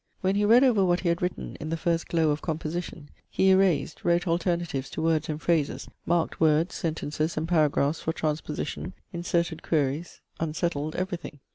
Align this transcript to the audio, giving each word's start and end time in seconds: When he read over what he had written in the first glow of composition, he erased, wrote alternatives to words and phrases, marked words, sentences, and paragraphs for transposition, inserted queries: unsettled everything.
When 0.21 0.33
he 0.33 0.45
read 0.45 0.63
over 0.63 0.83
what 0.83 1.01
he 1.01 1.09
had 1.09 1.21
written 1.21 1.55
in 1.59 1.69
the 1.69 1.77
first 1.77 2.07
glow 2.07 2.31
of 2.31 2.41
composition, 2.41 3.09
he 3.29 3.51
erased, 3.51 4.03
wrote 4.03 4.27
alternatives 4.27 4.89
to 4.89 5.01
words 5.03 5.29
and 5.29 5.39
phrases, 5.39 5.87
marked 6.07 6.39
words, 6.41 6.73
sentences, 6.73 7.37
and 7.37 7.47
paragraphs 7.47 8.01
for 8.01 8.11
transposition, 8.11 8.93
inserted 9.13 9.61
queries: 9.61 10.19
unsettled 10.39 10.95
everything. 10.95 11.39